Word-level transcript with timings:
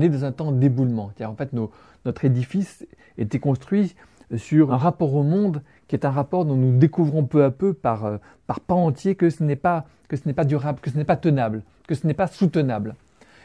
on 0.00 0.02
est 0.02 0.08
dans 0.08 0.24
un 0.24 0.32
temps 0.32 0.52
d'éboulement. 0.52 1.12
En 1.22 1.34
fait, 1.34 1.50
notre 2.04 2.24
édifice 2.24 2.86
était 3.18 3.38
construit 3.38 3.94
sur 4.36 4.72
un 4.72 4.78
rapport 4.78 5.14
au 5.14 5.22
monde 5.22 5.62
qui 5.88 5.96
est 5.96 6.06
un 6.06 6.10
rapport 6.10 6.44
dont 6.44 6.56
nous 6.56 6.78
découvrons 6.78 7.24
peu 7.24 7.44
à 7.44 7.50
peu 7.50 7.74
par, 7.74 8.06
euh, 8.06 8.16
par 8.46 8.60
pas 8.60 8.74
entier 8.74 9.14
que 9.16 9.28
ce 9.28 9.42
n'est 9.42 9.56
pas, 9.56 9.84
durable, 10.46 10.78
que 10.80 10.90
ce 10.90 10.96
n'est 10.96 11.04
pas 11.04 11.16
tenable, 11.16 11.62
que 11.86 11.94
ce 11.94 12.06
n'est 12.06 12.14
pas 12.14 12.28
soutenable. 12.28 12.94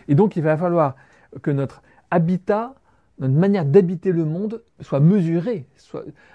Et 0.07 0.15
donc 0.15 0.35
il 0.35 0.43
va 0.43 0.55
falloir 0.55 0.95
que 1.41 1.51
notre 1.51 1.81
habitat, 2.11 2.75
notre 3.19 3.33
manière 3.33 3.65
d'habiter 3.65 4.11
le 4.11 4.25
monde 4.25 4.61
soit 4.79 4.99
mesurée, 4.99 5.65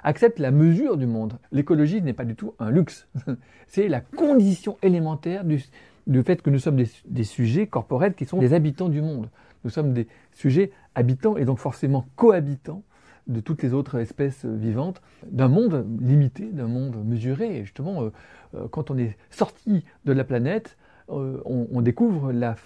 accepte 0.02 0.40
la 0.40 0.50
mesure 0.50 0.96
du 0.96 1.06
monde. 1.06 1.38
L'écologie 1.52 2.02
n'est 2.02 2.12
pas 2.12 2.24
du 2.24 2.34
tout 2.34 2.54
un 2.58 2.70
luxe, 2.70 3.08
c'est 3.68 3.88
la 3.88 4.00
condition 4.00 4.76
élémentaire 4.82 5.44
du, 5.44 5.62
du, 6.10 6.22
fait 6.22 6.42
que 6.42 6.50
nous 6.50 6.58
sommes 6.58 6.82
des, 7.06 7.24
sujets 7.24 7.66
corporels 7.66 8.14
qui 8.14 8.24
sont 8.24 8.38
des 8.38 8.52
habitants 8.52 8.88
du 8.88 9.00
monde. 9.00 9.28
Nous 9.64 9.70
sommes 9.70 9.92
des 9.92 10.08
sujets 10.32 10.72
habitants 10.94 11.36
et 11.36 11.44
donc 11.44 11.58
forcément 11.58 12.06
cohabitants 12.16 12.82
de 13.26 13.40
toutes 13.40 13.62
les 13.62 13.72
autres 13.74 13.98
espèces 13.98 14.44
vivantes, 14.44 15.00
d'un 15.26 15.48
monde 15.48 15.86
limité, 16.00 16.46
d'un 16.46 16.66
monde 16.66 16.96
mesuré. 17.04 17.58
Et 17.58 17.64
justement, 17.64 18.02
euh, 18.02 18.10
euh, 18.54 18.68
quand 18.68 18.90
on 18.90 18.98
est 18.98 19.16
sorti 19.30 19.84
de 20.04 20.12
la 20.12 20.24
planète, 20.24 20.76
euh, 21.10 21.40
on, 21.44 21.80
découvre 21.80 22.32
la, 22.32 22.56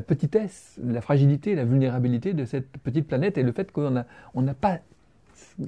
petitesse, 0.00 0.78
la 0.82 1.00
fragilité, 1.00 1.54
la 1.54 1.64
vulnérabilité 1.64 2.34
de 2.34 2.44
cette 2.44 2.68
petite 2.78 3.06
planète 3.06 3.38
et 3.38 3.42
le 3.42 3.52
fait 3.52 3.72
qu'on 3.72 3.90
n'a 3.90 4.06
on 4.34 4.44
pas 4.54 4.80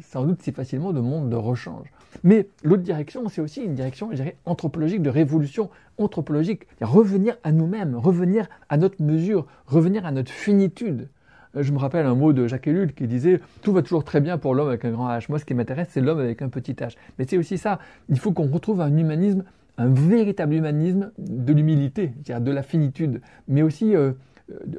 sans 0.03 0.25
doute 0.25 0.43
si 0.43 0.53
facilement 0.53 0.93
de 0.93 1.01
monde 1.01 1.31
de 1.31 1.37
rechange. 1.37 1.87
Mais 2.25 2.49
l'autre 2.63 2.83
direction, 2.83 3.29
c'est 3.29 3.41
aussi 3.41 3.63
une 3.63 3.75
direction, 3.75 4.09
je 4.11 4.17
dirais, 4.17 4.37
anthropologique, 4.45 5.03
de 5.03 5.11
révolution 5.11 5.71
anthropologique. 5.99 6.67
Revenir 6.81 7.37
à 7.43 7.53
nous-mêmes, 7.53 7.97
revenir 7.97 8.49
à 8.69 8.77
notre 8.77 9.03
mesure, 9.03 9.47
revenir 9.67 10.05
à 10.07 10.13
notre 10.13 10.31
finitude. 10.31 11.09
Je 11.55 11.71
me 11.73 11.79
rappelle 11.79 12.07
un 12.07 12.15
mot 12.15 12.33
de 12.33 12.47
Jacques 12.47 12.67
Ellul 12.67 12.95
qui 12.95 13.07
disait 13.07 13.41
Tout 13.61 13.73
va 13.73 13.83
toujours 13.83 14.05
très 14.05 14.21
bien 14.21 14.39
pour 14.39 14.55
l'homme 14.55 14.69
avec 14.69 14.85
un 14.85 14.91
grand 14.91 15.09
H. 15.09 15.27
Moi, 15.29 15.39
ce 15.39 15.45
qui 15.45 15.55
m'intéresse, 15.55 15.89
c'est 15.91 16.01
l'homme 16.01 16.21
avec 16.21 16.41
un 16.41 16.49
petit 16.49 16.73
H. 16.73 16.97
Mais 17.19 17.27
c'est 17.29 17.37
aussi 17.37 17.59
ça. 17.59 17.79
Il 18.09 18.19
faut 18.19 18.33
qu'on 18.33 18.47
retrouve 18.47 18.81
un 18.81 18.97
humanisme, 18.97 19.45
un 19.77 19.89
véritable 19.89 20.55
humanisme 20.55 21.11
de 21.19 21.53
l'humilité, 21.53 22.13
de 22.27 22.51
la 22.51 22.63
finitude, 22.63 23.21
mais 23.49 23.63
aussi, 23.63 23.95
euh, 23.95 24.13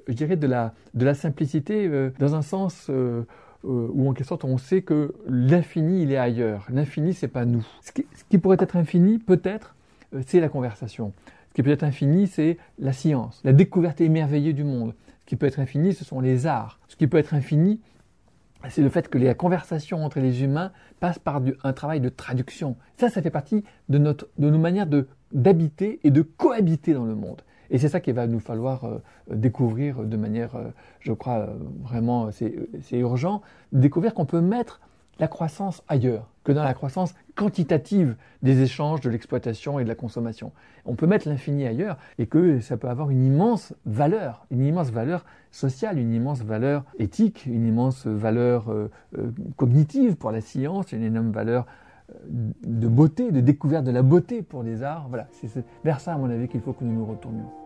je 0.08 0.14
dirais, 0.14 0.36
de 0.36 0.48
la, 0.48 1.14
simplicité 1.14 1.88
euh, 1.88 2.10
dans 2.20 2.36
un 2.36 2.42
sens. 2.42 2.88
Euh, 2.90 3.24
où 3.64 4.10
en 4.10 4.14
quelque 4.14 4.28
sorte 4.28 4.44
on 4.44 4.58
sait 4.58 4.82
que 4.82 5.14
l'infini 5.28 6.04
il 6.04 6.12
est 6.12 6.18
ailleurs. 6.18 6.68
L'infini 6.70 7.14
c'est 7.14 7.28
pas 7.28 7.46
nous. 7.46 7.66
Ce 7.82 7.92
qui, 7.92 8.38
pourrait 8.38 8.58
être 8.60 8.76
infini 8.76 9.20
peut-être 9.20 9.76
c'est 10.26 10.40
la 10.40 10.50
conversation. 10.50 11.14
Ce 11.50 11.54
qui 11.56 11.64
peut 11.64 11.72
être 11.72 11.84
infini 11.84 12.28
c'est 12.28 12.58
la 12.80 12.94
science, 12.94 13.42
la 13.44 13.54
découverte 13.54 14.02
émerveillée 14.02 14.54
du 14.54 14.64
monde. 14.64 14.94
Ce 15.24 15.26
qui 15.26 15.36
peut 15.38 15.46
être 15.46 15.60
infini, 15.60 15.94
ce 15.94 16.04
sont 16.04 16.20
les 16.20 16.48
arts. 16.48 16.80
Ce 16.90 16.98
qui 16.98 17.08
peut 17.08 17.18
être 17.18 17.34
infini, 17.34 17.80
c'est 18.70 18.82
le 18.82 18.90
fait 18.90 19.08
que 19.08 19.18
la 19.18 19.34
conversation 19.34 20.04
entre 20.04 20.20
les 20.20 20.44
humains 20.44 20.72
passe 21.00 21.18
par 21.18 21.42
un 21.64 21.74
travail 21.74 22.02
de 22.02 22.10
traduction. 22.10 22.76
Ça, 22.98 23.10
ça 23.10 23.22
fait 23.22 23.30
partie 23.30 23.64
de, 23.88 23.98
notre, 23.98 24.28
de 24.38 24.50
nos 24.50 24.60
manières 24.60 24.88
d'habiter 25.32 26.00
et 26.04 26.12
de 26.12 26.22
cohabiter 26.22 26.94
dans 26.94 27.06
le 27.06 27.16
monde. 27.16 27.42
Et 27.74 27.80
c'est 27.80 27.90
ça 27.90 28.00
qu'il 28.00 28.14
va 28.14 28.28
nous 28.28 28.40
falloir 28.40 28.86
euh, 28.86 29.00
découvrir 29.30 30.04
de 30.04 30.16
manière, 30.16 30.56
euh, 30.56 30.70
je 31.00 31.12
crois, 31.12 31.40
euh, 31.40 31.48
vraiment, 31.82 32.30
c'est 32.32 33.00
urgent, 33.00 33.42
découvrir 33.72 34.14
qu'on 34.14 34.28
peut 34.28 34.42
mettre 34.42 34.80
la 35.20 35.28
croissance 35.28 35.84
ailleurs 35.88 36.30
que 36.44 36.52
dans 36.52 36.64
la 36.64 36.74
croissance 36.74 37.16
quantitative 37.36 38.16
des 38.44 38.62
échanges, 38.62 39.02
de 39.02 39.10
l'exploitation 39.10 39.80
et 39.80 39.84
de 39.84 39.90
la 39.90 39.96
consommation. 39.96 40.52
On 40.86 40.94
peut 40.96 41.08
mettre 41.08 41.28
l'infini 41.28 41.66
ailleurs 41.66 41.98
et 42.20 42.28
que 42.28 42.60
ça 42.60 42.78
peut 42.78 42.90
avoir 42.90 43.10
une 43.10 43.26
immense 43.26 43.74
valeur, 43.86 44.46
une 44.52 44.66
immense 44.66 44.92
valeur 44.92 45.26
sociale, 45.52 45.98
une 45.98 46.14
immense 46.14 46.42
valeur 46.42 46.84
éthique, 47.00 47.46
une 47.46 47.66
immense 47.66 48.06
valeur 48.06 48.66
cognitive 49.56 50.16
pour 50.16 50.32
la 50.32 50.42
science, 50.42 50.92
une 50.92 51.04
énorme 51.04 51.32
valeur 51.32 51.66
de 52.66 52.88
beauté, 52.88 53.32
de 53.32 53.40
découverte 53.40 53.86
de 53.86 53.92
la 53.92 54.02
beauté 54.02 54.42
pour 54.42 54.64
les 54.64 54.84
arts. 54.84 55.06
Voilà, 55.08 55.28
c'est 55.32 55.64
vers 55.86 56.02
ça, 56.02 56.14
à 56.14 56.18
mon 56.18 56.30
avis, 56.30 56.50
qu'il 56.50 56.60
faut 56.60 56.74
que 56.74 56.84
nous 56.84 56.94
nous 56.94 57.06
retournions. 57.06 57.63